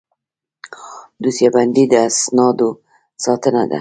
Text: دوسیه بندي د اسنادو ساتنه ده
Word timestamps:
دوسیه 1.21 1.49
بندي 1.55 1.83
د 1.89 1.93
اسنادو 2.07 2.69
ساتنه 3.23 3.61
ده 3.67 3.69